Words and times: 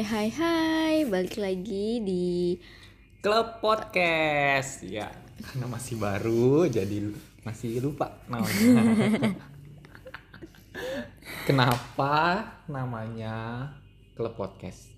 Hai 0.00 0.08
hai 0.08 0.30
hai, 0.32 0.96
balik 1.04 1.36
lagi 1.36 2.00
di 2.00 2.56
Klub 3.20 3.60
Podcast. 3.60 4.80
Ya, 4.80 5.12
karena 5.44 5.68
masih 5.68 6.00
baru 6.00 6.64
jadi 6.64 7.12
masih 7.44 7.84
lupa 7.84 8.08
namanya. 8.24 8.80
Kenapa 11.44 12.48
namanya 12.64 13.68
Klub 14.16 14.40
Podcast? 14.40 14.88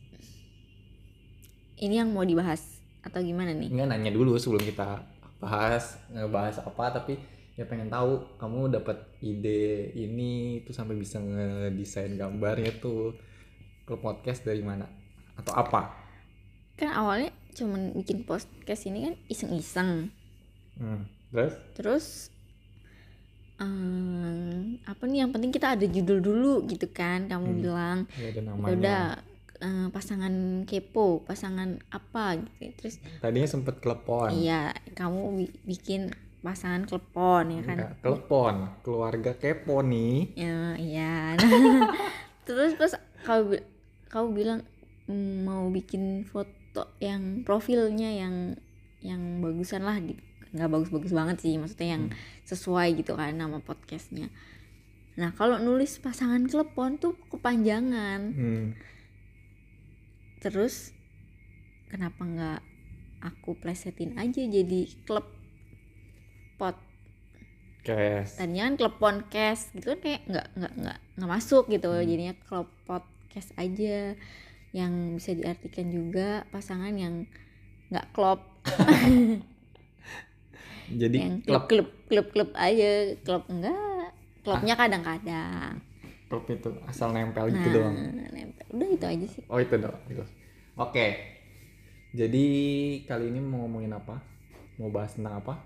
ini 1.83 1.99
yang 1.99 2.15
mau 2.15 2.23
dibahas 2.23 2.63
atau 3.03 3.19
gimana 3.27 3.51
nih? 3.59 3.75
Enggak 3.75 3.91
nanya 3.91 4.15
dulu 4.15 4.39
sebelum 4.39 4.63
kita 4.63 5.03
bahas 5.43 5.99
ngebahas 6.15 6.63
apa 6.63 7.03
tapi 7.03 7.19
ya 7.59 7.67
pengen 7.67 7.91
tahu 7.91 8.39
kamu 8.39 8.79
dapat 8.79 9.03
ide 9.19 9.91
ini 9.99 10.63
tuh 10.63 10.71
sampai 10.71 10.95
bisa 10.95 11.19
ngedesain 11.19 12.15
gambarnya 12.15 12.79
tuh 12.79 13.19
Klub 13.93 14.01
Podcast 14.03 14.41
dari 14.41 14.65
mana 14.65 14.89
atau 15.35 15.53
apa? 15.53 15.93
Kan 16.75 16.89
awalnya 16.91 17.29
cuman 17.53 17.93
bikin 17.95 18.25
podcast 18.25 18.57
ini 18.83 19.05
kan 19.05 19.15
iseng-iseng. 19.27 20.09
Hmm. 20.75 21.05
Terus? 21.29 21.53
Terus 21.75 22.07
em, 23.59 24.81
apa 24.83 25.03
nih 25.05 25.19
yang 25.21 25.31
penting 25.31 25.51
kita 25.51 25.77
ada 25.77 25.85
judul 25.85 26.19
dulu 26.19 26.55
gitu 26.67 26.89
kan? 26.89 27.29
Kamu 27.29 27.47
Hmm. 27.47 27.59
bilang 27.59 27.99
Ya 28.15 28.27
ada 28.27 28.33
"Ya 28.33 28.43
namanya. 28.43 28.73
udah 28.73 29.03
eh, 29.61 29.87
pasangan 29.89 30.35
kepo, 30.65 31.23
pasangan 31.23 31.79
apa 31.89 32.35
gitu. 32.35 32.73
Terus 32.75 32.99
Tadinya 33.21 33.47
sempet 33.47 33.79
klepon. 33.79 34.33
iya, 34.33 34.73
kamu 34.91 35.21
bi- 35.39 35.55
bikin 35.69 36.11
pasangan 36.41 36.83
klepon 36.83 37.53
ya 37.53 37.63
kan? 37.63 37.77
Enggak, 37.79 37.93
telepon 38.01 38.55
keluarga 38.81 39.33
kepo 39.37 39.79
nih 39.79 40.35
Ya, 40.35 40.59
iya. 40.75 41.15
Terus 42.43 42.75
pas 42.75 42.91
kau 43.23 43.55
kau 44.13 44.29
bilang 44.29 44.61
mm, 45.09 45.49
mau 45.49 45.73
bikin 45.73 46.29
foto 46.29 46.93
yang 47.01 47.43
profilnya 47.49 48.13
yang 48.13 48.35
yang 49.01 49.41
bagusan 49.41 49.83
lah 49.83 49.97
di 49.99 50.15
nggak 50.53 50.69
bagus-bagus 50.69 51.17
banget 51.17 51.41
sih 51.41 51.57
maksudnya 51.57 51.97
yang 51.97 52.05
sesuai 52.45 52.93
gitu 53.01 53.17
kan 53.17 53.33
nama 53.33 53.57
podcastnya. 53.65 54.29
Nah 55.17 55.33
kalau 55.33 55.57
nulis 55.57 55.97
pasangan 55.97 56.45
klepon 56.45 57.01
tuh 57.01 57.17
kepanjangan. 57.33 58.21
hmm. 58.37 58.67
Terus 60.45 60.93
kenapa 61.89 62.21
nggak 62.21 62.61
aku 63.23 63.57
plesetin 63.57 64.19
aja 64.19 64.43
jadi 64.45 64.81
klub 65.09 65.25
pot 66.59 66.77
Kes 67.83 68.39
tadinya 68.39 68.71
kan 68.71 68.77
klepon 68.79 69.17
cash 69.27 69.75
gitu 69.75 69.95
kan 69.95 69.99
kayak 69.99 70.23
nggak 70.31 70.47
nggak 70.55 70.73
nggak 70.79 70.99
nggak 71.19 71.31
masuk 71.31 71.65
gitu 71.67 71.91
Hmm. 71.91 72.07
jadinya 72.07 72.35
klub 72.47 72.71
podcast 73.33 73.57
aja 73.57 74.13
yang 74.77 75.17
bisa 75.17 75.33
diartikan 75.33 75.89
juga 75.89 76.45
pasangan 76.53 76.93
yang 76.93 77.25
nggak 77.89 78.13
klop. 78.13 78.45
Jadi 81.01 81.17
yang 81.17 81.41
klub 81.41 81.65
klub 81.65 81.89
klub 82.13 82.29
klub 82.29 82.51
aja 82.53 83.17
klub 83.25 83.49
enggak. 83.49 84.13
Klubnya 84.45 84.77
kadang-kadang. 84.77 85.81
Klub 86.29 86.45
itu 86.45 86.77
asal 86.85 87.17
nempel 87.17 87.49
nah 87.49 87.57
gitu 87.57 87.69
doang. 87.73 87.97
nempel. 88.37 88.67
Udah 88.69 88.89
itu 88.93 89.07
aja 89.09 89.27
sih. 89.33 89.43
Oh 89.49 89.57
itu 89.57 89.81
doang 89.81 89.97
gitu. 90.13 90.21
oke. 90.77 91.07
Jadi 92.13 92.45
kali 93.09 93.33
ini 93.33 93.41
mau 93.41 93.65
ngomongin 93.65 93.97
apa? 93.97 94.21
Mau 94.77 94.93
bahas 94.93 95.17
tentang 95.17 95.41
apa? 95.41 95.57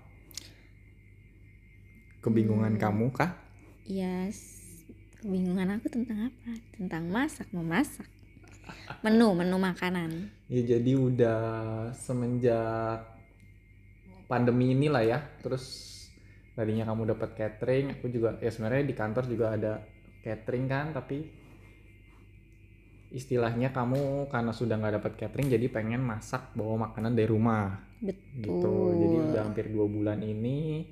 Kebingungan 2.23 2.79
Hmm. 2.79 2.81
kamu 2.81 3.11
kah? 3.11 3.35
Ya 3.83 4.31
s- 4.31 4.56
kebingungan 5.21 5.77
aku 5.77 5.87
tentang 5.89 6.29
apa? 6.29 6.51
Tentang 6.75 7.03
masak 7.09 7.47
memasak. 7.51 8.07
Menu 9.01 9.31
menu 9.31 9.57
makanan. 9.57 10.27
Ya 10.51 10.61
jadi 10.75 10.91
udah 10.99 11.41
semenjak 11.95 13.03
pandemi 14.27 14.75
inilah 14.75 15.03
ya. 15.03 15.19
Terus 15.39 15.95
tadinya 16.57 16.89
kamu 16.89 17.13
dapat 17.13 17.37
catering 17.37 18.01
aku 18.01 18.09
juga 18.09 18.33
ya 18.41 18.49
sebenarnya 18.49 18.83
di 18.89 18.95
kantor 18.97 19.23
juga 19.29 19.53
ada 19.53 19.73
catering 20.25 20.65
kan 20.65 20.89
tapi 20.89 21.21
istilahnya 23.13 23.71
kamu 23.71 24.27
karena 24.27 24.51
sudah 24.51 24.75
nggak 24.75 24.95
dapat 24.99 25.13
catering 25.15 25.47
jadi 25.53 25.69
pengen 25.71 26.03
masak 26.03 26.51
bawa 26.57 26.89
makanan 26.91 27.15
dari 27.15 27.29
rumah. 27.29 27.87
Gitu. 28.03 28.13
Jadi 28.43 28.45
Betul. 28.45 29.31
udah 29.31 29.41
hampir 29.47 29.65
dua 29.71 29.85
bulan 29.87 30.19
ini 30.21 30.83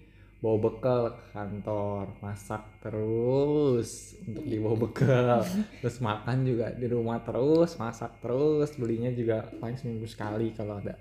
bawa 0.44 0.58
bekal 0.70 1.02
ke 1.16 1.26
kantor 1.32 2.06
masak 2.20 2.64
terus 2.84 4.20
untuk 4.28 4.46
dibawa 4.46 4.76
bekal. 4.78 5.42
Terus 5.82 5.98
makan 6.04 6.38
juga 6.46 6.70
di 6.76 6.88
rumah 6.92 7.24
terus 7.24 7.80
masak 7.80 8.20
terus 8.20 8.76
belinya 8.76 9.10
juga 9.10 9.48
paling 9.58 9.80
seminggu 9.80 10.06
sekali 10.06 10.54
kalau 10.54 10.78
ada. 10.80 11.00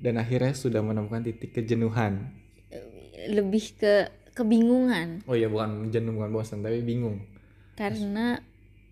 Dan 0.00 0.20
akhirnya 0.20 0.54
sudah 0.56 0.80
menemukan 0.80 1.24
titik 1.24 1.52
kejenuhan. 1.56 2.32
Lebih 3.26 3.64
ke 3.80 3.94
kebingungan. 4.36 5.24
Oh 5.24 5.34
iya 5.34 5.48
bukan 5.48 5.88
jenuh 5.88 6.12
bukan 6.16 6.30
bosan 6.30 6.60
tapi 6.60 6.84
bingung. 6.84 7.24
Karena 7.76 8.40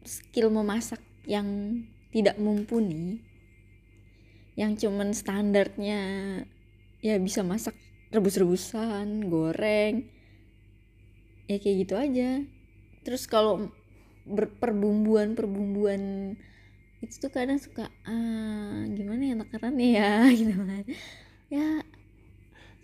skill 0.04 0.52
memasak 0.52 1.00
yang 1.24 1.80
tidak 2.12 2.36
mumpuni 2.36 3.18
yang 4.54 4.78
cuman 4.78 5.10
standarnya 5.10 6.00
ya 7.02 7.18
bisa 7.18 7.42
masak 7.42 7.74
rebus-rebusan 8.14 9.26
goreng. 9.26 10.06
Ya 11.50 11.56
kayak 11.58 11.76
gitu 11.84 11.94
aja. 11.98 12.40
Terus 13.04 13.26
kalau 13.26 13.68
berperbumbuan 14.24 15.36
perbumbuan 15.36 16.32
itu 17.04 17.20
tuh 17.20 17.28
kadang 17.28 17.60
suka 17.60 17.92
ah 18.08 18.80
gimana 18.88 19.22
ya 19.28 19.34
takarannya 19.44 19.88
ya? 19.92 20.12
Gitu 20.40 20.54
kan. 20.56 20.84
Ya. 21.52 21.68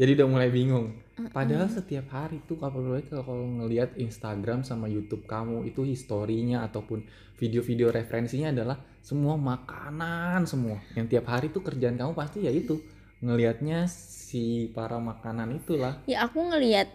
Jadi 0.00 0.16
udah 0.16 0.28
mulai 0.28 0.48
bingung. 0.48 0.96
Uh-uh. 1.16 1.28
Padahal 1.32 1.68
setiap 1.68 2.08
hari 2.12 2.40
tuh 2.48 2.56
kalau 2.56 2.96
kalau 3.04 3.44
ngelihat 3.60 3.96
Instagram 4.00 4.64
sama 4.64 4.88
YouTube 4.88 5.28
kamu 5.28 5.68
itu 5.68 5.84
historinya 5.84 6.64
ataupun 6.64 7.04
video-video 7.36 7.92
referensinya 7.92 8.52
adalah 8.52 8.80
semua 9.00 9.36
makanan 9.36 10.44
semua. 10.44 10.80
Yang 10.96 11.16
tiap 11.16 11.26
hari 11.28 11.52
tuh 11.52 11.64
kerjaan 11.64 11.96
kamu 12.00 12.12
pasti 12.12 12.44
ya 12.44 12.52
itu 12.52 12.80
ngelihatnya 13.20 13.84
si 13.88 14.72
para 14.72 14.96
makanan 14.96 15.60
itulah. 15.60 16.00
ya 16.08 16.24
aku 16.24 16.40
ngelihat 16.40 16.88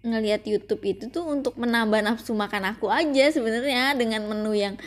ngelihat 0.00 0.48
YouTube 0.48 0.80
itu 0.86 1.12
tuh 1.12 1.28
untuk 1.28 1.60
menambah 1.60 2.00
nafsu 2.00 2.32
makan 2.32 2.72
aku 2.72 2.88
aja 2.88 3.28
sebenarnya 3.28 3.92
dengan 3.98 4.24
menu 4.24 4.56
yang 4.56 4.80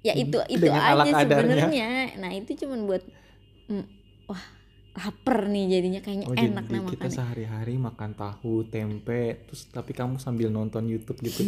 ya 0.00 0.16
itu 0.16 0.40
itu 0.48 0.64
Dengan 0.64 1.04
aja 1.04 1.12
sebenarnya 1.24 2.16
nah 2.16 2.32
itu 2.32 2.56
cuman 2.64 2.88
buat 2.88 3.02
mm, 3.68 3.84
wah 4.28 4.44
lapar 4.94 5.46
nih 5.46 5.66
jadinya 5.68 5.98
kayaknya 5.98 6.26
Oh 6.26 6.32
enak 6.32 6.64
jadi 6.64 6.72
nah 6.72 6.86
kita 6.86 7.08
sehari-hari 7.10 7.74
makan 7.76 8.14
tahu, 8.14 8.62
tempe, 8.64 9.42
terus 9.44 9.66
tapi 9.68 9.90
kamu 9.90 10.16
sambil 10.16 10.48
nonton 10.48 10.86
YouTube 10.86 11.18
Iya. 11.18 11.26
gitu 11.26 11.42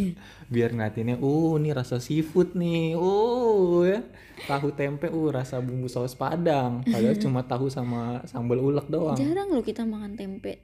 biar 0.48 0.70
ngeliatinnya, 0.70 1.16
uh 1.16 1.54
ini 1.54 1.70
rasa 1.70 1.96
seafood 1.96 2.52
nih, 2.52 2.94
uh 2.94 3.86
ya. 3.86 4.02
Tahu 4.42 4.74
tempe, 4.74 5.06
uh 5.08 5.30
rasa 5.30 5.58
bumbu 5.58 5.86
saus 5.86 6.12
padang, 6.12 6.82
padahal 6.82 7.14
cuma 7.16 7.46
tahu 7.48 7.66
sama 7.68 8.18
sambal 8.24 8.58
ulek 8.58 8.86
doang. 8.86 9.14
jarang 9.14 9.46
loh 9.48 9.62
kita 9.62 9.86
makan 9.86 10.14
tempe. 10.14 10.58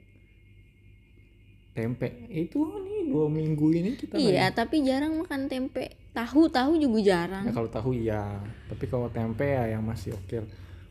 Tempe. 1.73 2.29
Itu 2.29 2.67
nih 2.79 3.09
dua 3.09 3.25
minggu 3.27 3.67
ini 3.71 3.95
kita 3.95 4.13
iya 4.15 4.45
lagi- 4.45 4.55
tapi 4.55 4.75
jarang 4.83 5.17
makan 5.17 5.47
tempe. 5.47 5.89
Tahu 6.11 6.45
tahu 6.47 6.77
juga 6.77 6.99
jarang. 7.01 7.47
Ya, 7.47 7.51
kalau 7.51 7.69
tahu 7.71 7.89
iya. 7.95 8.37
Tapi 8.67 8.85
kalau 8.85 9.07
tempe 9.07 9.47
ya 9.47 9.71
yang 9.71 9.81
masih 9.81 10.13
oke 10.13 10.37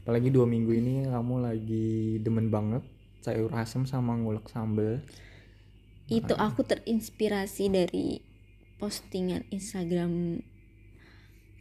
apalagi 0.02 0.28
dua 0.34 0.46
minggu 0.50 0.72
ini 0.74 0.94
kamu 1.06 1.34
lagi 1.46 2.18
demen 2.18 2.50
banget 2.50 2.82
sayur 3.22 3.54
asem 3.54 3.86
sama 3.86 4.18
ngulek 4.18 4.50
sambel. 4.50 5.00
Itu 6.10 6.34
aku 6.34 6.66
terinspirasi 6.66 7.70
dari 7.70 8.18
postingan 8.82 9.46
Instagram. 9.54 10.42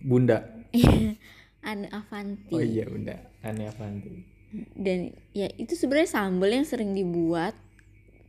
Bunda. 0.02 0.42
Anne 1.70 1.88
Avanti. 1.94 2.58
Oh 2.58 2.66
iya 2.66 2.90
bunda. 2.90 3.16
Aneh 3.46 3.70
apa 3.70 3.86
nanti 3.86 4.32
dan 4.76 5.16
ya 5.32 5.48
itu 5.56 5.74
sebenarnya 5.80 6.12
sambal 6.12 6.52
yang 6.52 6.68
sering 6.68 6.92
dibuat 6.92 7.56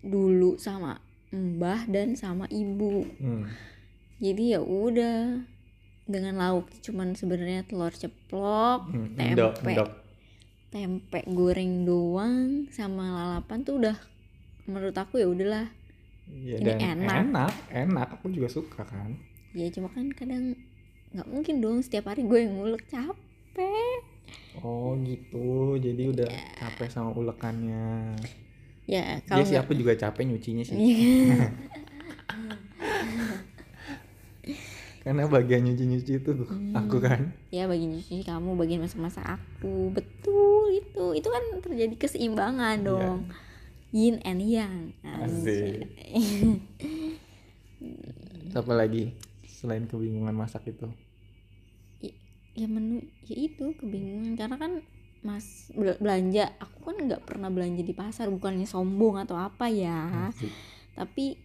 dulu 0.02 0.58
sama 0.58 1.02
mbah 1.34 1.86
dan 1.90 2.14
sama 2.14 2.46
ibu. 2.50 3.06
Hmm. 3.19 3.50
jadi 4.22 4.58
ya 4.58 4.60
udah 4.62 5.42
dengan 6.06 6.34
lauk 6.38 6.70
cuman 6.82 7.14
sebenarnya 7.19 7.66
telur 7.66 7.90
ceplok 7.90 8.90
hmm, 8.90 9.19
tempe. 9.19 9.34
endok 9.34 9.54
endok 9.66 9.90
tempe 10.72 11.20
goreng 11.28 11.84
doang 11.84 12.64
sama 12.72 13.04
lalapan 13.12 13.60
tuh 13.60 13.76
udah 13.76 13.96
menurut 14.64 14.96
aku 14.96 15.20
ya 15.20 15.28
udahlah. 15.28 15.69
Iya, 16.32 16.56
Ini 16.58 16.64
dan 16.64 16.78
enak. 16.96 17.16
enak 17.28 17.52
enak. 17.69 18.08
Aku 18.16 18.32
juga 18.32 18.48
suka 18.48 18.82
kan. 18.88 19.12
Ya 19.52 19.69
cuma 19.69 19.92
kan 19.92 20.08
kadang 20.16 20.56
nggak 21.12 21.28
mungkin 21.28 21.60
dong 21.60 21.84
setiap 21.84 22.08
hari 22.08 22.24
gue 22.24 22.48
yang 22.48 22.56
ngulek 22.56 22.88
capek. 22.88 24.00
Oh 24.64 24.96
gitu. 25.04 25.76
Jadi 25.76 26.08
udah 26.08 26.30
capek 26.56 26.88
sama 26.88 27.12
ulekannya. 27.12 28.16
Ya 28.88 29.20
Iya 29.20 29.28
kalau 29.28 29.44
sih 29.44 29.52
nggak 29.52 29.64
aku 29.69 29.72
juga 29.76 29.92
capek 29.94 30.22
nyucinya 30.24 30.64
sih. 30.64 30.74
karena 35.02 35.26
bagian 35.26 35.62
nyuci-nyuci 35.62 36.12
itu 36.16 36.31
aku 36.72 36.96
kan. 36.99 37.34
Ya 37.50 37.66
bagian 37.66 37.90
nyuci 37.93 38.22
kamu 38.22 38.54
bagian 38.54 38.81
masak-masak 38.81 39.26
aku. 39.26 39.90
Betul 39.90 40.72
itu. 40.72 41.04
Itu 41.12 41.28
kan 41.28 41.43
terjadi 41.58 41.94
keseimbangan 41.96 42.78
Iya. 42.78 42.87
dong. 42.87 43.19
Yin 43.90 44.22
and 44.22 44.40
yang. 44.40 44.94
Asik. 45.02 45.90
apa 48.52 48.72
lagi 48.72 49.16
selain 49.44 49.84
kebingungan 49.84 50.32
masak 50.32 50.64
itu? 50.66 50.87
I- 52.00 52.16
ya 52.55 52.66
menu 52.66 53.00
ya 53.25 53.37
itu 53.37 53.75
kebingungan. 53.75 54.38
Karena 54.38 54.55
kan 54.55 54.87
mas 55.22 55.70
bel- 55.72 55.98
belanja 55.98 56.50
aku 56.58 56.78
kan 56.84 56.96
nggak 57.00 57.22
pernah 57.25 57.48
belanja 57.48 57.82
di 57.82 57.93
pasar. 57.93 58.28
Bukannya 58.28 58.64
sombong 58.64 59.19
atau 59.19 59.34
apa 59.34 59.66
ya. 59.66 60.31
Asik. 60.31 60.52
tapi 60.93 61.40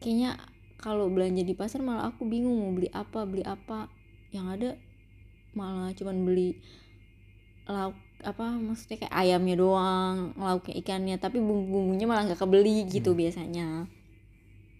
kayaknya 0.00 0.40
kalau 0.76 1.08
belanja 1.08 1.42
di 1.42 1.54
pasar 1.56 1.80
malah 1.80 2.12
aku 2.12 2.28
bingung 2.28 2.56
mau 2.60 2.72
beli 2.72 2.88
apa 2.92 3.24
beli 3.24 3.42
apa. 3.42 3.88
Yang 4.30 4.46
ada 4.52 4.70
malah 5.56 5.90
cuman 5.96 6.16
beli 6.24 6.60
lauk 7.66 7.96
apa 8.24 8.46
maksudnya 8.56 8.96
kayak 9.04 9.14
ayamnya 9.14 9.56
doang 9.58 10.32
lauknya 10.36 10.74
ikannya. 10.80 11.16
Tapi 11.18 11.40
bumbu-bumbunya 11.40 12.06
malah 12.08 12.28
nggak 12.28 12.40
kebeli 12.40 12.86
gitu 12.88 13.12
Hmm. 13.12 13.20
biasanya. 13.20 13.68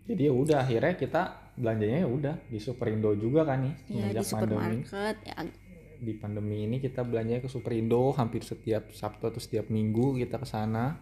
Jadi 0.07 0.23
ya 0.23 0.33
udah 0.33 0.63
akhirnya 0.63 0.95
kita 0.95 1.23
belanjanya 1.57 2.05
ya 2.05 2.09
udah 2.09 2.35
di 2.53 2.61
Superindo 2.61 3.11
juga 3.17 3.43
kan 3.49 3.65
nih 3.65 3.75
ya 3.89 4.13
di 4.13 4.21
semenjak 4.21 4.25
pandemi 4.29 4.85
supermarket 4.85 5.17
ya, 5.25 5.37
di 5.97 6.13
pandemi 6.21 6.57
ini 6.69 6.77
kita 6.79 7.01
belanjanya 7.01 7.41
ke 7.41 7.49
Superindo 7.49 8.13
hampir 8.13 8.45
setiap 8.45 8.93
Sabtu 8.93 9.33
atau 9.33 9.41
setiap 9.41 9.73
Minggu 9.73 10.21
kita 10.21 10.37
ke 10.37 10.47
sana 10.47 11.01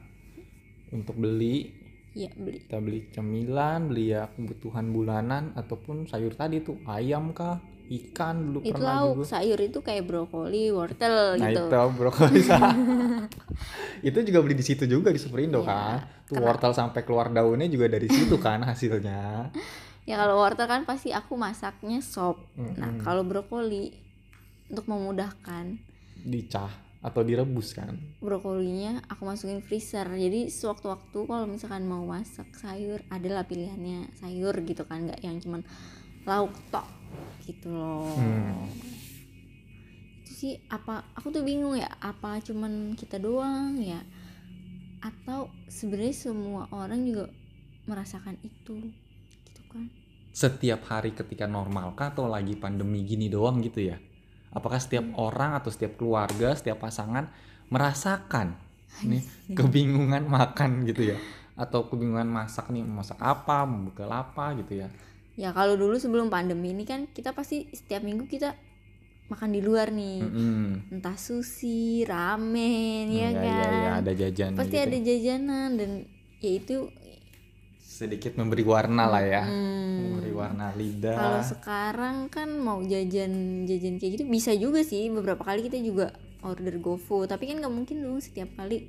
untuk 0.95 1.19
beli 1.19 1.84
ya 2.15 2.31
beli. 2.39 2.63
Kita 2.63 2.79
beli 2.79 3.01
cemilan 3.11 3.91
beli 3.91 4.15
ya 4.15 4.31
kebutuhan 4.31 4.95
bulanan 4.95 5.53
ataupun 5.59 6.07
sayur 6.07 6.33
tadi 6.35 6.63
tuh 6.63 6.79
ayam 6.87 7.35
kah 7.35 7.59
ikan 7.85 8.49
dulu 8.49 8.65
itu 8.65 8.73
pernah 8.81 8.97
lauk 9.05 9.17
juga. 9.21 9.25
sayur 9.37 9.61
itu 9.61 9.79
kayak 9.85 10.09
brokoli 10.09 10.73
wortel 10.73 11.37
nah 11.37 11.53
gitu. 11.53 11.69
itu 11.69 11.83
brokoli. 11.93 12.41
Itu 14.09 14.19
juga 14.25 14.39
beli 14.41 14.57
di 14.57 14.65
situ 14.65 14.85
juga 14.89 15.13
di 15.13 15.21
Superindo 15.21 15.61
Iya, 15.61 15.69
kan. 15.69 15.95
Tuh 16.25 16.41
wortel 16.41 16.73
sampai 16.73 17.05
keluar 17.05 17.29
daunnya 17.29 17.69
juga 17.69 17.93
dari 17.93 18.09
situ 18.09 18.41
kan 18.41 18.65
hasilnya. 18.65 19.51
Ya 20.05 20.21
kalau 20.21 20.37
wortel 20.37 20.69
kan 20.69 20.85
pasti 20.85 21.17
aku 21.17 21.33
masaknya 21.33 22.05
sop. 22.05 22.37
Nah 22.61 22.93
Mm-mm. 22.93 23.01
kalau 23.01 23.25
brokoli 23.25 23.89
untuk 24.69 24.85
memudahkan 24.85 25.81
dicah 26.21 26.69
atau 27.05 27.21
direbus 27.21 27.77
kan? 27.77 28.01
Brokolinya 28.25 29.05
aku 29.13 29.29
masukin 29.29 29.61
freezer. 29.61 30.09
Jadi 30.09 30.49
sewaktu-waktu 30.49 31.19
kalau 31.29 31.45
misalkan 31.45 31.85
mau 31.85 32.01
masak 32.09 32.49
sayur 32.57 33.05
adalah 33.13 33.45
pilihannya 33.45 34.09
sayur 34.17 34.57
gitu 34.65 34.89
kan. 34.89 35.05
Nggak 35.05 35.21
yang 35.21 35.37
cuman 35.37 35.61
lauk 36.25 36.57
tok 36.73 36.89
gitu 37.45 37.69
loh. 37.69 38.09
Hmm. 38.17 38.73
itu 40.25 40.33
sih 40.33 40.55
apa 40.73 41.05
aku 41.13 41.29
tuh 41.29 41.45
bingung 41.45 41.77
ya 41.77 41.93
apa 42.01 42.41
cuman 42.41 42.97
kita 42.97 43.21
doang 43.21 43.77
ya? 43.77 44.01
Atau 45.05 45.53
sebenarnya 45.69 46.17
semua 46.17 46.73
orang 46.73 47.05
juga 47.05 47.29
merasakan 47.85 48.41
itu 48.41 48.81
gitu 49.45 49.63
kan? 49.69 49.93
Setiap 50.33 50.89
hari 50.89 51.13
ketika 51.13 51.45
normal 51.45 51.93
kah 51.93 52.17
atau 52.17 52.25
lagi 52.33 52.57
pandemi 52.57 53.05
gini 53.05 53.29
doang 53.29 53.61
gitu 53.61 53.93
ya 53.93 54.01
apakah 54.55 54.79
setiap 54.81 55.05
Hmm. 55.05 55.19
orang 55.19 55.59
atau 55.59 55.69
setiap 55.69 55.99
keluarga 55.99 56.55
setiap 56.55 56.81
pasangan 56.81 57.29
merasakan 57.69 58.55
nih 59.03 59.23
kebingungan 59.53 60.25
makan 60.31 60.87
gitu 60.87 61.13
ya 61.15 61.19
atau 61.55 61.87
kebingungan 61.87 62.27
masak 62.27 62.71
nih 62.71 62.83
masak 62.83 63.19
apa 63.19 63.67
mau 63.67 63.91
buka 63.91 64.07
apa 64.07 64.55
gitu 64.59 64.81
ya 64.81 64.89
ya 65.35 65.51
kalau 65.51 65.75
dulu 65.75 65.99
sebelum 65.99 66.31
pandemi 66.31 66.71
ini 66.71 66.87
kan 66.87 67.11
kita 67.11 67.35
pasti 67.35 67.67
setiap 67.75 68.07
minggu 68.07 68.27
kita 68.27 68.55
makan 69.25 69.51
di 69.51 69.61
luar 69.65 69.91
nih 69.91 70.21
Mm-mm. 70.23 70.95
entah 70.95 71.17
sushi 71.17 72.05
ramen 72.05 73.09
ya 73.11 73.31
Iya, 73.33 73.41
kan 73.41 73.43
iya, 73.43 73.67
iya, 73.73 73.91
ada 73.99 74.13
jajan 74.15 74.51
pasti 74.55 74.77
gitu 74.77 74.85
ada 74.87 74.99
ya. 74.99 75.03
jajanan 75.03 75.71
dan 75.75 75.91
ya 76.39 76.51
itu 76.55 76.77
sedikit 77.95 78.35
memberi 78.35 78.67
warna 78.67 79.07
lah 79.07 79.23
ya. 79.23 79.47
Hmm, 79.47 80.19
memberi 80.19 80.33
warna 80.35 80.75
lidah. 80.75 81.15
Kalau 81.15 81.43
sekarang 81.47 82.17
kan 82.27 82.51
mau 82.59 82.83
jajan 82.83 83.63
jajan 83.71 84.03
kayak 84.03 84.13
gitu 84.19 84.25
bisa 84.27 84.51
juga 84.59 84.83
sih. 84.83 85.07
Beberapa 85.15 85.47
kali 85.47 85.63
kita 85.71 85.79
juga 85.79 86.11
order 86.43 86.83
GoFood. 86.83 87.31
Tapi 87.31 87.55
kan 87.55 87.63
nggak 87.63 87.71
mungkin 87.71 88.03
dong 88.03 88.19
setiap 88.19 88.51
kali 88.59 88.83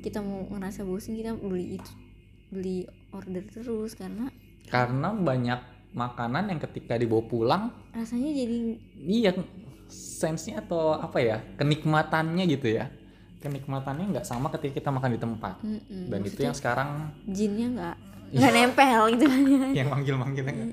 kita 0.00 0.24
mau 0.24 0.48
ngerasa 0.48 0.88
bosen 0.88 1.20
kita 1.20 1.36
beli 1.36 1.76
itu 1.76 1.92
beli 2.48 2.88
order 3.12 3.44
terus 3.44 3.92
karena 3.92 4.32
karena 4.72 5.12
banyak 5.12 5.60
makanan 5.92 6.48
yang 6.48 6.58
ketika 6.64 6.96
dibawa 6.96 7.22
pulang 7.28 7.62
rasanya 7.92 8.32
jadi 8.32 8.80
iya 8.96 9.30
sensenya 9.92 10.64
atau 10.64 10.96
apa 10.96 11.20
ya 11.20 11.44
kenikmatannya 11.60 12.48
gitu 12.48 12.72
ya. 12.72 12.88
Kenikmatannya 13.40 14.12
nggak 14.12 14.28
sama 14.28 14.52
ketika 14.52 14.80
kita 14.84 14.90
makan 14.92 15.16
di 15.16 15.20
tempat. 15.20 15.54
Mm-mm, 15.64 16.12
dan 16.12 16.20
itu 16.20 16.28
maksudnya 16.28 16.44
yang 16.44 16.56
sekarang 16.56 16.88
jinnya 17.24 17.66
nggak 17.72 17.96
nggak 18.32 18.52
nempel 18.52 19.00
gitu 19.10 19.26
yang 19.78 19.88
manggil-manggilnya 19.88 20.52
nggak. 20.52 20.70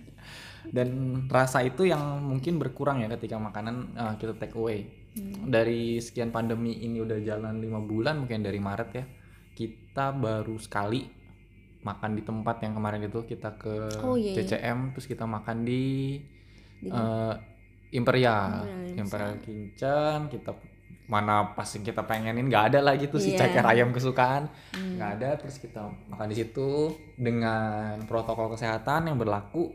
dan 0.68 0.90
rasa 1.28 1.62
itu 1.62 1.84
yang 1.84 2.00
mungkin 2.20 2.58
berkurang 2.58 3.00
ya 3.00 3.10
ketika 3.10 3.38
makanan 3.38 3.76
eh, 3.94 4.14
kita 4.18 4.34
take 4.36 4.54
away 4.54 4.86
Hmm. 5.18 5.50
dari 5.50 5.98
sekian 5.98 6.30
pandemi 6.30 6.78
ini 6.78 7.02
udah 7.02 7.18
jalan 7.20 7.58
lima 7.58 7.82
bulan 7.82 8.22
mungkin 8.22 8.46
dari 8.46 8.62
Maret 8.62 8.90
ya 8.94 9.02
kita 9.52 10.14
baru 10.14 10.62
sekali 10.62 11.10
makan 11.82 12.14
di 12.14 12.22
tempat 12.22 12.62
yang 12.62 12.78
kemarin 12.78 13.02
itu 13.02 13.26
kita 13.26 13.58
ke 13.58 13.98
Oh, 13.98 14.14
iya, 14.14 14.38
iya. 14.38 14.46
CCM 14.46 14.94
terus 14.94 15.10
kita 15.10 15.26
makan 15.26 15.66
di 15.66 16.22
Di- 16.78 16.94
eh, 16.94 17.34
Imperial 17.90 18.62
Imperial 18.94 18.94
Imperial 19.00 19.34
Kincen 19.42 20.20
kita 20.30 20.54
mana 21.08 21.56
pas 21.56 21.64
yang 21.72 21.84
kita 21.84 22.04
pengenin 22.04 22.46
nggak 22.46 22.76
ada 22.76 22.80
lagi 22.84 23.08
tuh 23.08 23.16
si 23.18 23.32
Iya. 23.32 23.48
ceker 23.48 23.64
ayam 23.64 23.90
kesukaan. 23.90 24.52
Hmm. 24.76 25.00
nggak 25.00 25.12
ada 25.18 25.30
terus 25.40 25.56
kita 25.58 25.88
makan 26.08 26.28
di 26.28 26.36
situ. 26.36 26.92
Dengan 27.16 28.04
protokol 28.04 28.52
kesehatan 28.52 29.08
yang 29.08 29.16
berlaku 29.16 29.72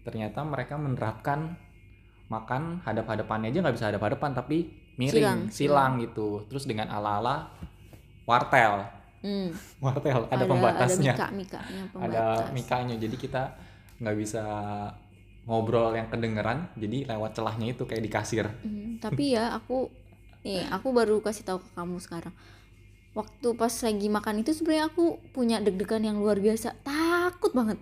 ternyata 0.00 0.40
mereka 0.42 0.74
menerapkan 0.74 1.58
makan 2.26 2.78
hadap-hadapannya 2.80 3.50
aja 3.50 3.58
nggak 3.60 3.76
bisa 3.76 3.90
hadap-hadapan 3.90 4.30
tapi 4.32 4.58
Silang, 5.00 5.00
miring 5.00 5.40
silang, 5.48 5.92
gitu. 5.98 6.44
Terus 6.46 6.64
dengan 6.64 6.86
ala-ala 6.86 7.50
wartel. 8.24 8.84
Hmm. 9.20 9.52
wartel 9.78 10.24
ada, 10.28 10.44
pembatasnya 10.48 11.12
ada 11.12 11.28
mika 11.28 11.60
mikanya 11.60 11.82
ada 12.00 12.22
pembatas. 12.40 12.46
mikanya 12.56 12.94
jadi 12.96 13.16
kita 13.16 13.42
nggak 14.00 14.16
bisa 14.16 14.44
ngobrol 15.44 15.92
yang 15.92 16.08
kedengeran 16.08 16.72
jadi 16.72 17.04
lewat 17.04 17.34
celahnya 17.34 17.72
itu 17.72 17.84
kayak 17.84 18.00
di 18.00 18.08
kasir. 18.08 18.46
Hmm, 18.62 18.96
tapi 18.96 19.36
ya 19.36 19.52
aku 19.52 19.88
nih 20.44 20.68
aku 20.72 20.92
baru 20.94 21.20
kasih 21.20 21.44
tahu 21.44 21.58
ke 21.60 21.68
kamu 21.76 21.96
sekarang. 22.00 22.34
Waktu 23.10 23.48
pas 23.58 23.74
lagi 23.82 24.06
makan 24.06 24.46
itu 24.46 24.54
sebenarnya 24.54 24.86
aku 24.88 25.18
punya 25.34 25.58
deg-degan 25.58 26.06
yang 26.06 26.22
luar 26.22 26.38
biasa. 26.38 26.78
Takut 26.86 27.52
banget. 27.52 27.78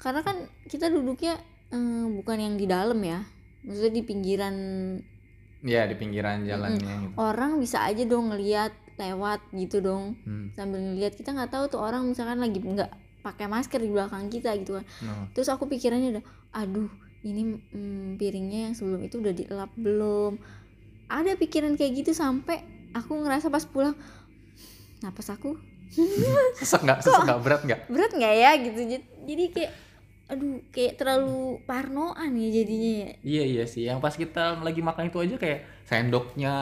Karena 0.00 0.24
kan 0.24 0.48
kita 0.66 0.88
duduknya 0.88 1.36
eh, 1.70 2.06
bukan 2.08 2.38
yang 2.40 2.54
di 2.56 2.66
dalam 2.66 2.98
ya. 3.04 3.22
Maksudnya 3.62 3.92
di 3.92 4.02
pinggiran. 4.02 4.56
Ya 5.62 5.86
di 5.86 5.94
pinggiran 5.94 6.42
jalannya 6.42 6.82
gitu. 6.82 7.14
orang 7.22 7.62
bisa 7.62 7.86
aja 7.86 8.02
dong 8.02 8.34
ngeliat 8.34 8.74
lewat 8.98 9.46
gitu 9.54 9.78
dong. 9.78 10.18
Hmm, 10.26 10.50
sambil 10.58 10.82
ngeliat 10.82 11.14
kita 11.14 11.30
nggak 11.30 11.54
tahu 11.54 11.70
tuh 11.70 11.78
orang 11.78 12.02
misalkan 12.02 12.42
lagi 12.42 12.58
nggak 12.58 12.90
pakai 13.22 13.46
masker 13.46 13.78
di 13.78 13.90
belakang 13.94 14.26
kita 14.26 14.50
gitu 14.58 14.82
kan. 14.82 14.84
No. 15.06 15.30
terus 15.30 15.46
aku 15.48 15.70
pikirannya 15.70 16.18
udah 16.18 16.24
aduh 16.58 16.90
ini 17.22 17.54
mm, 17.54 18.18
piringnya 18.18 18.60
yang 18.68 18.74
sebelum 18.74 19.00
itu 19.06 19.22
udah 19.22 19.30
dielap 19.30 19.70
belum 19.78 20.42
ada 21.12 21.36
pikiran 21.36 21.76
kayak 21.76 21.92
gitu 22.00 22.12
sampai 22.16 22.64
aku 22.96 23.20
ngerasa 23.20 23.52
pas 23.52 23.64
pulang 23.68 23.92
napas 25.04 25.28
aku? 25.28 25.60
Sesek 26.58 26.80
nggak? 26.80 27.04
Sesek 27.04 27.22
nggak? 27.28 27.40
Berat 27.44 27.62
nggak? 27.68 27.80
Berat 27.92 28.12
nggak 28.16 28.34
ya? 28.34 28.50
Gitu. 28.56 28.80
Jad- 28.96 29.10
jadi 29.28 29.44
kayak 29.52 29.72
aduh 30.32 30.64
kayak 30.72 30.96
terlalu 30.96 31.60
parnoan 31.68 32.32
ya 32.32 32.48
jadinya 32.48 32.92
ya. 33.04 33.10
Iya 33.20 33.42
iya 33.44 33.64
sih, 33.68 33.84
yang 33.84 34.00
pas 34.00 34.16
kita 34.16 34.64
lagi 34.64 34.80
makan 34.80 35.12
itu 35.12 35.20
aja 35.20 35.36
kayak 35.36 35.84
sendoknya, 35.84 36.54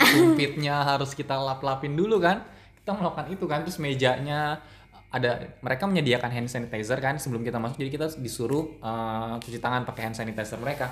sumpitnya 0.00 0.80
harus 0.96 1.12
kita 1.12 1.36
lap-lapin 1.36 1.92
dulu 1.92 2.16
kan. 2.24 2.40
Kita 2.80 2.96
melakukan 2.96 3.28
itu 3.28 3.44
kan, 3.44 3.68
terus 3.68 3.76
mejanya 3.76 4.64
ada 5.12 5.44
mereka 5.60 5.84
menyediakan 5.84 6.30
hand 6.32 6.48
sanitizer 6.48 6.96
kan 7.04 7.20
sebelum 7.20 7.44
kita 7.44 7.60
masuk, 7.60 7.76
jadi 7.84 7.92
kita 7.92 8.06
disuruh 8.16 8.80
eh, 8.80 9.34
cuci 9.44 9.60
tangan 9.60 9.84
pakai 9.84 10.08
hand 10.08 10.16
sanitizer 10.16 10.56
mereka. 10.56 10.88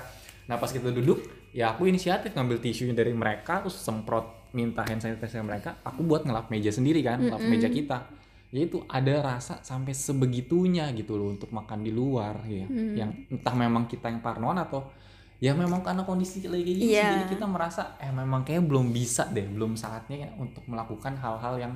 Nah 0.47 0.55
pas 0.55 0.67
kita 0.67 0.89
duduk, 0.89 1.19
ya 1.51 1.75
aku 1.75 1.85
inisiatif 1.85 2.31
ngambil 2.31 2.57
tisunya 2.57 2.95
dari 2.95 3.11
mereka, 3.11 3.59
terus 3.61 3.75
semprot 3.77 4.51
minta 4.51 4.81
hand 4.81 5.03
sanitizer 5.03 5.43
mereka, 5.43 5.75
aku 5.83 6.07
buat 6.07 6.23
ngelap 6.23 6.47
meja 6.47 6.71
sendiri 6.71 7.03
kan, 7.03 7.19
ngelap 7.19 7.43
Mm-mm. 7.43 7.51
meja 7.51 7.67
kita. 7.67 8.07
Ya 8.47 8.63
itu 8.63 8.79
ada 8.87 9.19
rasa 9.19 9.59
sampai 9.59 9.91
sebegitunya 9.91 10.87
gitu 10.95 11.19
loh 11.19 11.35
untuk 11.35 11.51
makan 11.51 11.83
di 11.83 11.91
luar 11.91 12.47
ya, 12.47 12.63
Hmm. 12.63 12.95
yang 12.95 13.11
entah 13.27 13.51
memang 13.51 13.91
kita 13.91 14.07
yang 14.07 14.23
parnoan 14.23 14.55
atau 14.55 14.87
ya 15.37 15.51
memang 15.53 15.83
karena 15.85 16.01
kondisi 16.01 16.47
lagi 16.47 16.65
gini 16.65 16.95
Iya. 16.97 17.13
jadi 17.13 17.37
kita 17.37 17.45
merasa 17.45 17.93
eh 18.01 18.09
memang 18.09 18.41
kayak 18.41 18.65
belum 18.65 18.89
bisa 18.89 19.29
deh 19.29 19.45
belum 19.45 19.77
saatnya 19.77 20.17
ya 20.25 20.29
untuk 20.33 20.65
melakukan 20.65 21.13
hal-hal 21.13 21.61
yang 21.61 21.73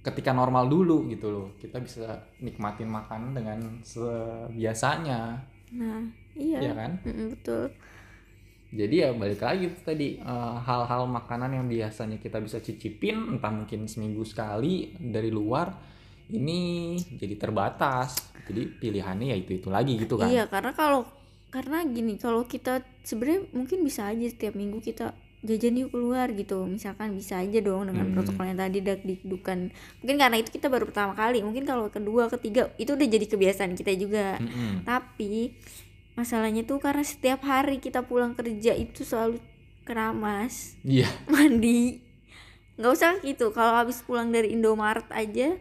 ketika 0.00 0.32
normal 0.32 0.72
dulu 0.72 1.04
gitu 1.12 1.28
loh 1.28 1.46
kita 1.60 1.84
bisa 1.84 2.16
nikmatin 2.40 2.88
makanan 2.88 3.36
dengan 3.36 3.58
sebiasanya 3.84 5.20
nah 5.72 6.00
iya 6.36 6.60
ya 6.60 6.72
kan 6.72 6.90
Mm-mm, 7.04 7.26
betul 7.36 7.72
jadi 8.72 8.94
ya 8.96 9.08
balik 9.12 9.44
lagi 9.44 9.68
tuh 9.68 9.82
tadi 9.84 10.16
eh, 10.16 10.54
hal-hal 10.64 11.04
makanan 11.04 11.50
yang 11.52 11.66
biasanya 11.68 12.16
kita 12.16 12.40
bisa 12.40 12.58
cicipin 12.58 13.36
entah 13.36 13.52
mungkin 13.52 13.84
seminggu 13.84 14.24
sekali 14.24 14.96
dari 14.96 15.28
luar 15.28 15.68
ini 16.32 16.96
jadi 17.12 17.36
terbatas 17.36 18.16
jadi 18.48 18.64
pilihannya 18.80 19.28
ya 19.32 19.36
itu 19.36 19.60
itu 19.60 19.68
lagi 19.68 20.00
gitu 20.00 20.16
kan 20.16 20.28
Iya, 20.28 20.48
karena 20.48 20.72
kalau 20.72 21.04
karena 21.52 21.84
gini, 21.84 22.16
kalau 22.16 22.48
kita 22.48 22.80
sebenarnya 23.04 23.44
mungkin 23.52 23.84
bisa 23.84 24.08
aja 24.08 24.24
setiap 24.24 24.56
minggu 24.56 24.80
kita 24.80 25.12
jajan 25.44 25.76
yuk 25.76 25.92
keluar 25.92 26.32
gitu. 26.32 26.64
Misalkan 26.64 27.12
bisa 27.12 27.42
aja 27.42 27.58
dong 27.60 27.92
dengan 27.92 28.08
Hmm. 28.08 28.14
protokol 28.14 28.48
yang 28.48 28.56
tadi 28.56 28.78
dak 28.80 29.04
dikdukan. 29.04 29.68
Mungkin 30.00 30.16
karena 30.16 30.36
itu 30.40 30.48
kita 30.48 30.72
baru 30.72 30.88
pertama 30.88 31.12
kali, 31.12 31.44
mungkin 31.44 31.68
kalau 31.68 31.92
kedua, 31.92 32.32
ketiga 32.32 32.72
itu 32.78 32.96
udah 32.96 33.04
jadi 33.04 33.26
kebiasaan 33.28 33.72
kita 33.76 33.92
juga. 33.98 34.40
Mm-mm. 34.40 34.86
Tapi 34.86 35.52
masalahnya 36.12 36.62
tuh 36.62 36.76
karena 36.78 37.02
setiap 37.02 37.40
hari 37.44 37.80
kita 37.80 38.04
pulang 38.04 38.36
kerja 38.36 38.76
itu 38.76 39.02
selalu 39.02 39.40
keramas, 39.82 40.76
iya 40.84 41.08
mandi. 41.32 42.00
nggak 42.72 42.92
usah 42.92 43.12
gitu. 43.20 43.52
Kalau 43.52 43.76
habis 43.76 44.00
pulang 44.00 44.32
dari 44.32 44.52
Indomaret 44.56 45.06
aja 45.12 45.54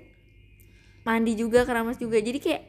mandi 1.03 1.33
juga 1.35 1.65
keramas 1.67 1.97
juga. 1.97 2.17
Jadi 2.17 2.39
kayak 2.39 2.63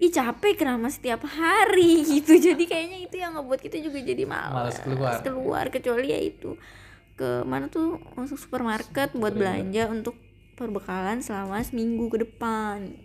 ih 0.00 0.08
capek 0.08 0.54
keramas 0.56 0.96
setiap 0.96 1.26
hari 1.26 2.02
gitu. 2.20 2.38
Jadi 2.38 2.64
kayaknya 2.64 2.98
itu 3.04 3.16
yang 3.18 3.34
ngebuat 3.36 3.60
kita 3.60 3.76
juga 3.78 3.98
jadi 4.00 4.24
malas 4.24 4.52
Malas 4.54 4.76
keluar. 4.80 5.16
keluar 5.20 5.64
kecuali 5.68 6.14
ya 6.14 6.20
itu 6.20 6.54
ke 7.16 7.44
mana 7.44 7.68
tuh 7.68 8.00
masuk 8.16 8.40
supermarket 8.40 9.12
buat 9.12 9.36
Super, 9.36 9.44
iya. 9.44 9.60
belanja 9.60 9.82
untuk 9.92 10.14
perbekalan 10.56 11.20
selama 11.20 11.60
seminggu 11.60 12.08
ke 12.08 12.24
depan. 12.24 12.96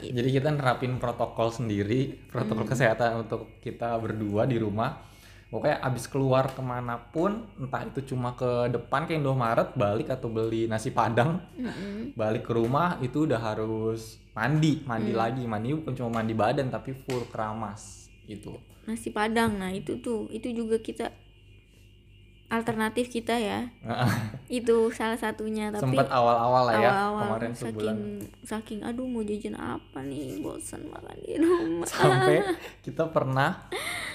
Jadi 0.00 0.28
kita 0.30 0.48
nerapin 0.50 0.96
protokol 0.98 1.48
sendiri, 1.48 2.12
Hmm. 2.12 2.18
protokol 2.30 2.66
kesehatan 2.66 3.24
untuk 3.24 3.60
kita 3.60 3.96
berdua 3.98 4.44
di 4.44 4.58
rumah. 4.58 5.12
Pokoknya 5.48 5.78
abis 5.86 6.10
keluar 6.10 6.50
ke 6.50 6.58
mana 6.58 6.98
pun, 6.98 7.46
entah 7.54 7.86
itu 7.86 8.02
cuma 8.10 8.34
ke 8.34 8.74
depan 8.74 9.06
ke 9.06 9.14
Indomaret, 9.14 9.70
balik 9.78 10.10
atau 10.10 10.26
beli 10.26 10.66
nasi 10.66 10.90
padang, 10.90 11.38
Mm-mm. 11.54 12.18
balik 12.18 12.42
ke 12.42 12.52
rumah 12.52 12.98
itu 12.98 13.22
udah 13.22 13.38
harus 13.38 14.18
mandi, 14.34 14.82
mandi 14.82 15.14
Hmm. 15.14 15.20
lagi, 15.22 15.42
mandi 15.46 15.70
bukan 15.70 15.94
cuma 15.94 16.10
mandi 16.18 16.34
badan 16.34 16.74
tapi 16.74 16.90
full 17.06 17.22
keramas 17.30 18.10
gitu. 18.26 18.58
Nasi 18.84 19.14
padang, 19.14 19.54
nah 19.54 19.70
itu 19.70 20.02
tuh 20.02 20.26
itu 20.28 20.50
juga 20.50 20.82
kita 20.82 21.14
alternatif 22.52 23.08
kita 23.10 23.34
ya. 23.40 23.66
itu 24.52 24.92
salah 24.92 25.16
satunya 25.16 25.72
tapi 25.72 25.90
Sempat 25.90 26.08
awal-awal 26.12 26.62
lah 26.68 26.74
ya, 26.76 26.90
awal-awal. 26.92 27.22
kemarin 27.26 27.52
sebulan. 27.56 27.96
saking 27.96 27.98
saking 28.44 28.80
aduh 28.84 29.06
mau 29.08 29.24
jajan 29.24 29.56
apa 29.56 29.98
nih? 30.04 30.38
Bosan 30.44 30.82
makan 30.92 31.16
di 31.24 31.34
rumah. 31.40 31.88
Sampai 31.88 32.44
kita 32.86 33.08
pernah 33.10 33.66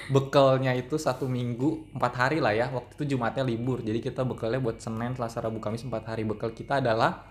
bekalnya 0.08 0.72
itu 0.78 0.96
satu 0.96 1.26
minggu 1.26 1.94
empat 1.94 2.12
hari 2.16 2.38
lah 2.38 2.54
ya. 2.54 2.70
Waktu 2.70 2.96
itu 3.02 3.16
jumatnya 3.16 3.44
libur. 3.44 3.82
Jadi 3.82 3.98
kita 3.98 4.22
bekalnya 4.22 4.62
buat 4.62 4.78
senin 4.78 5.12
selasa 5.12 5.42
rabu 5.42 5.58
kamis 5.58 5.84
empat 5.84 6.14
hari. 6.14 6.22
Bekal 6.22 6.54
kita 6.54 6.78
adalah 6.78 7.26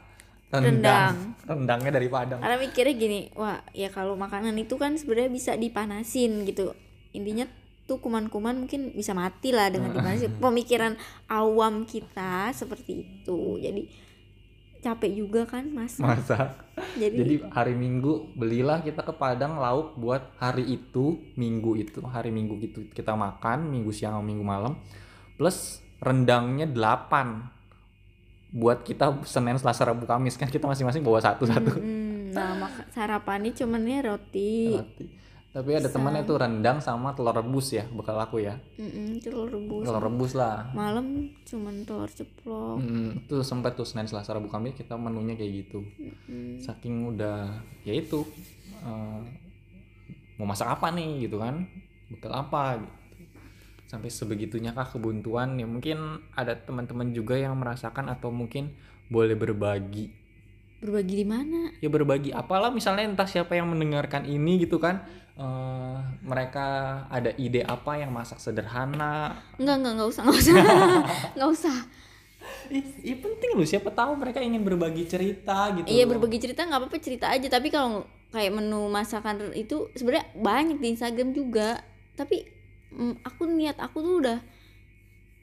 rendang. 0.50 1.38
Rendangnya 1.46 1.92
dari 1.94 2.08
padang. 2.10 2.42
Karena 2.42 2.58
mikirnya 2.58 2.94
gini 2.98 3.20
wah 3.38 3.62
ya 3.72 3.94
kalau 3.94 4.18
makanan 4.18 4.58
itu 4.58 4.76
kan 4.76 4.98
sebenarnya 4.98 5.32
bisa 5.32 5.52
dipanasin 5.56 6.44
gitu. 6.46 6.74
Intinya 7.14 7.50
tuh 7.90 7.98
kuman-kuman 7.98 8.54
mungkin 8.54 8.94
bisa 8.94 9.18
mati 9.18 9.50
lah 9.50 9.74
dengan 9.74 9.90
dipanasin 9.90 10.38
pemikiran 10.44 10.94
awam 11.26 11.90
kita 11.90 12.54
seperti 12.54 13.02
itu. 13.02 13.58
Jadi 13.58 13.90
capek 14.80 15.12
juga 15.12 15.42
kan 15.44 15.68
mas 15.74 16.00
masak. 16.00 16.56
Jadi, 16.96 17.16
jadi 17.20 17.36
hari 17.52 17.76
minggu 17.76 18.32
belilah 18.38 18.80
kita 18.80 19.04
ke 19.04 19.12
padang 19.12 19.60
lauk 19.60 20.00
buat 20.00 20.38
hari 20.40 20.64
itu 20.70 21.20
minggu 21.36 21.76
itu 21.76 22.00
hari 22.08 22.32
minggu 22.32 22.56
itu 22.64 22.88
kita 22.96 23.12
makan 23.18 23.68
minggu 23.68 23.92
siang 23.92 24.22
minggu 24.24 24.46
malam. 24.46 24.80
Plus 25.36 25.84
rendangnya 26.00 26.64
8 26.64 28.56
buat 28.56 28.82
kita 28.82 29.20
senin 29.28 29.60
selasa 29.60 29.84
rabu 29.90 30.08
kamis. 30.08 30.40
Kan 30.40 30.48
kita 30.48 30.66
masing-masing 30.66 31.04
bawa 31.04 31.20
satu-satu. 31.20 31.76
Mm, 31.76 32.32
nah 32.32 32.56
maka 32.56 32.88
sarapannya 32.96 33.52
cuman 33.52 33.84
ya 33.84 34.00
roti. 34.06 34.80
Roti. 34.80 35.06
Tapi 35.50 35.74
ada 35.74 35.90
temannya 35.90 36.24
tuh 36.24 36.38
rendang 36.38 36.78
sama 36.78 37.10
telur 37.12 37.34
rebus 37.34 37.74
ya, 37.74 37.82
bekal 37.90 38.14
aku 38.16 38.38
ya. 38.38 38.62
Mm-mm, 38.78 39.18
telur 39.18 39.50
rebus 39.50 39.82
Telur 39.82 39.98
rebus 40.00 40.32
lah. 40.38 40.70
malam 40.72 41.26
cuman 41.42 41.82
telur 41.84 42.06
ceplok 42.06 42.78
Mm, 42.78 43.26
itu 43.26 43.36
sempat 43.42 43.74
tuh 43.74 43.82
Senin 43.82 44.06
Selasa 44.06 44.38
Rabu 44.38 44.46
Kamis 44.46 44.78
kita 44.78 44.94
menunya 44.94 45.34
kayak 45.34 45.52
gitu. 45.66 45.82
Mm, 46.30 46.62
Saking 46.62 47.10
udah 47.10 47.66
ya 47.82 47.94
itu 47.94 48.22
eh, 48.80 49.22
mau 50.38 50.46
masak 50.46 50.70
apa 50.70 50.94
nih 50.94 51.26
gitu 51.26 51.42
kan? 51.42 51.66
Bekal 52.08 52.30
apa 52.32 52.78
gitu. 52.78 52.94
Sampai 53.90 54.14
sebegitunya 54.14 54.70
kah 54.70 54.86
kebuntuan 54.86 55.58
ya 55.58 55.66
mungkin 55.66 55.98
ada 56.38 56.54
teman-teman 56.54 57.10
juga 57.10 57.34
yang 57.34 57.58
merasakan 57.58 58.06
atau 58.06 58.30
mungkin 58.30 58.78
boleh 59.10 59.34
berbagi 59.34 60.14
berbagi 60.80 61.16
di 61.20 61.28
mana 61.28 61.76
ya 61.84 61.92
berbagi 61.92 62.32
apalah 62.32 62.72
misalnya 62.72 63.04
entah 63.04 63.28
siapa 63.28 63.52
yang 63.56 63.68
mendengarkan 63.68 64.24
ini 64.24 64.64
gitu 64.64 64.80
kan 64.80 65.04
eh, 65.36 65.98
mereka 66.24 66.68
ada 67.12 67.36
ide 67.36 67.64
apa 67.68 68.00
yang 68.00 68.16
masak 68.16 68.40
sederhana 68.40 69.36
Enggak, 69.60 69.76
enggak, 69.84 69.94
enggak 70.00 70.10
usah, 70.10 70.22
enggak 70.26 70.40
usah. 70.40 70.56
Enggak 71.36 71.52
usah. 71.52 71.78
Ih, 72.70 73.18
penting 73.20 73.52
loh 73.58 73.68
siapa 73.68 73.92
tahu 73.92 74.16
mereka 74.16 74.40
ingin 74.40 74.64
berbagi 74.64 75.04
cerita 75.10 75.74
gitu 75.76 75.90
Iya, 75.90 76.06
berbagi 76.08 76.40
cerita 76.40 76.64
nggak 76.64 76.80
apa-apa 76.86 76.98
cerita 77.02 77.26
aja, 77.28 77.48
tapi 77.50 77.68
kalau 77.74 78.06
kayak 78.30 78.54
menu 78.54 78.88
masakan 78.88 79.52
itu 79.58 79.90
sebenarnya 79.98 80.30
banyak 80.38 80.78
di 80.78 80.88
Instagram 80.94 81.34
juga. 81.34 81.82
Tapi 82.14 82.46
mm, 82.94 83.26
aku 83.26 83.50
niat 83.50 83.78
aku 83.82 83.98
tuh 84.00 84.16
udah 84.22 84.40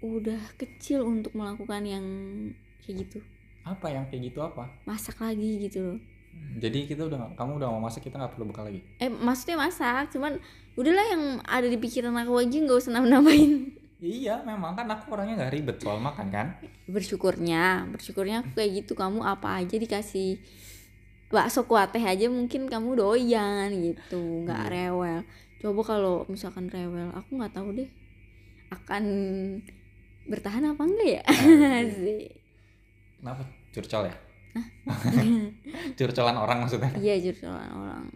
udah 0.06 0.40
kecil 0.56 1.02
untuk 1.02 1.34
melakukan 1.34 1.82
yang 1.82 2.06
kayak 2.86 3.06
gitu. 3.06 3.18
Apa 3.66 3.86
yang 3.88 4.06
kayak 4.06 4.22
gitu 4.24 4.38
apa 4.40 4.70
Masak 4.84 5.18
lagi 5.18 5.58
gitu 5.60 5.82
loh. 5.82 5.98
jadi 6.56 6.86
kita 6.86 7.02
udah 7.02 7.34
kamu 7.34 7.58
udah 7.58 7.68
mau 7.68 7.82
masak 7.82 8.04
kita 8.04 8.14
nggak 8.14 8.32
perlu 8.32 8.46
bekal 8.46 8.64
lagi 8.64 8.78
Eh, 8.96 9.10
maksudnya 9.10 9.58
masak, 9.58 10.08
cuman 10.08 10.38
udahlah 10.74 11.06
yang 11.08 11.22
ada 11.42 11.64
di 11.64 11.74
pikiran 11.74 12.14
aku 12.14 12.36
aja 12.36 12.52
nggak 12.54 12.76
usah 12.76 12.92
nambah-nambahin. 12.92 13.52
iya 13.96 14.38
memang 14.42 14.72
kan 14.72 14.86
aku 14.86 15.08
orangnya 15.10 15.40
nggak 15.40 15.52
ribet 15.52 15.76
soal 15.76 15.96
makan 15.98 16.28
kan 16.28 16.46
bersyukurnya 16.86 17.88
bersyukurnya 17.90 18.36
aku 18.40 18.54
kayak 18.54 18.70
gitu 18.78 18.92
kamu 18.92 19.18
apa 19.20 19.56
aja 19.56 19.72
dikasih 19.74 20.36
bakso 21.26 21.64
kuah 21.64 21.88
teh 21.88 21.98
aja 21.98 22.28
mungkin 22.28 22.68
kamu 22.68 22.92
doyan 22.94 23.72
gitu 23.74 24.44
nggak 24.44 24.62
Iya. 24.62 24.72
rewel 24.92 25.18
coba 25.56 25.80
kalau 25.82 26.16
misalkan 26.28 26.68
rewel 26.68 27.08
aku 27.10 27.34
nggak 27.34 27.50
tahu 27.50 27.72
deh 27.72 27.88
akan 28.68 29.04
bertahan 30.24 30.68
apa 30.68 30.82
enggak 30.82 31.08
ya 31.10 31.22
Asik. 31.80 32.30
Kenapa 33.18 33.42
curcol 33.72 34.08
ya 34.08 34.16
curcolan 35.98 36.36
orang 36.36 36.64
maksudnya 36.64 36.90
iya 36.96 37.20
jurusan 37.20 37.50
orang 37.52 38.08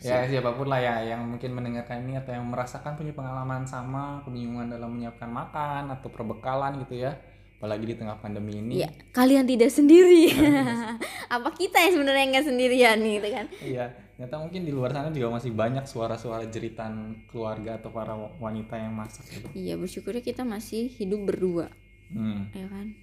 ya 0.00 0.24
siapa 0.24 0.56
pun 0.56 0.70
lah 0.70 0.80
ya 0.80 1.12
yang 1.12 1.28
mungkin 1.28 1.52
mendengarkan 1.52 2.08
ini 2.08 2.16
atau 2.16 2.32
yang 2.32 2.46
merasakan 2.48 2.96
punya 2.96 3.12
pengalaman 3.12 3.68
sama 3.68 4.24
kebingungan 4.24 4.72
dalam 4.72 4.96
menyiapkan 4.96 5.28
makan 5.28 5.92
atau 5.92 6.08
perbekalan 6.08 6.80
gitu 6.86 7.04
ya 7.04 7.12
apalagi 7.60 7.92
di 7.92 7.96
tengah 8.00 8.16
pandemi 8.16 8.56
ini 8.56 8.80
Iya, 8.80 8.88
kalian 9.12 9.44
tidak 9.44 9.68
sendiri. 9.68 10.32
Apa 11.36 11.52
kita 11.52 11.76
yang 11.76 11.92
sebenarnya 11.92 12.24
nggak 12.32 12.46
sendirian 12.48 12.96
gitu 13.04 13.28
kan? 13.28 13.46
Iya, 13.60 13.84
ternyata 14.16 14.40
mungkin 14.40 14.64
di 14.64 14.72
luar 14.72 14.96
sana 14.96 15.12
juga 15.12 15.28
masih 15.36 15.52
banyak 15.52 15.84
suara-suara 15.84 16.48
jeritan 16.48 17.20
keluarga 17.28 17.76
atau 17.76 17.92
para 17.92 18.16
wanita 18.40 18.80
yang 18.80 18.96
masak 18.96 19.28
gitu. 19.28 19.52
Iya, 19.52 19.76
bersyukurnya 19.76 20.24
kita 20.24 20.40
masih 20.40 20.88
hidup 20.88 21.28
berdua, 21.28 21.68
Hmm. 22.08 22.48
ya 22.56 22.64
kan? 22.64 22.96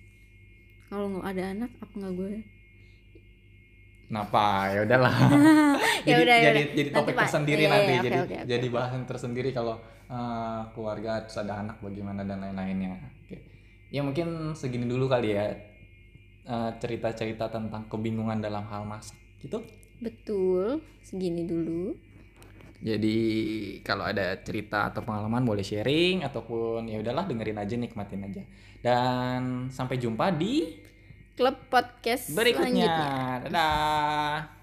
Kalau 0.88 1.06
nggak 1.12 1.28
ada 1.28 1.44
anak, 1.52 1.72
apa 1.84 1.94
nggak 2.00 2.14
gue? 2.16 2.34
Kenapa? 4.08 4.72
Ya 4.72 4.80
udahlah. 4.88 5.16
Ya 6.08 6.24
jadi, 6.24 6.24
udah, 6.24 6.38
ya 6.40 6.52
jadi 6.72 6.90
topik 6.96 7.16
tersendiri 7.20 7.68
Iya, 7.68 7.72
nanti. 7.74 7.92
iya, 7.92 8.00
jadi 8.00 8.18
oke, 8.24 8.32
oke, 8.32 8.48
jadi 8.48 8.68
bahasan 8.72 9.04
tersendiri 9.04 9.50
kalau 9.52 9.76
eh, 10.08 10.62
keluarga 10.72 11.20
terus 11.28 11.36
ada 11.44 11.60
anak 11.60 11.84
bagaimana 11.84 12.24
dan 12.24 12.40
lain-lainnya. 12.40 12.96
Oke. 13.28 13.44
Ya 13.92 14.00
mungkin 14.08 14.56
segini 14.56 14.88
dulu 14.88 15.12
kali 15.12 15.36
ya 15.36 15.52
eh, 16.48 16.72
cerita-cerita 16.80 17.52
tentang 17.52 17.92
kebingungan 17.92 18.40
dalam 18.40 18.64
hal 18.72 18.88
masak 18.88 19.20
gitu. 19.44 19.60
Betul, 20.00 20.80
segini 21.04 21.44
dulu. 21.44 21.92
Jadi 22.80 23.18
kalau 23.84 24.08
ada 24.08 24.38
cerita 24.48 24.88
atau 24.88 25.04
pengalaman 25.04 25.44
boleh 25.44 25.66
sharing 25.66 26.24
ataupun 26.24 26.88
ya 26.88 27.04
udahlah 27.04 27.28
dengerin 27.28 27.60
aja 27.60 27.76
nikmatin 27.76 28.32
aja. 28.32 28.48
Dan 28.88 29.68
sampai 29.68 30.00
jumpa 30.00 30.32
di 30.32 30.80
Klub 31.36 31.60
podcast 31.68 32.32
berikutnya. 32.32 32.88
selanjutnya. 32.88 33.52
Dadah. 33.52 34.57